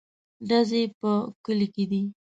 [0.49, 1.11] _ډزې په
[1.45, 2.01] کلي کې دي.